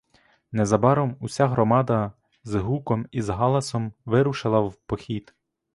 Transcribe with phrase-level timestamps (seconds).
[0.59, 1.99] Незабаром уся громада
[2.43, 5.35] з гуком і з галасом вирушила в похід.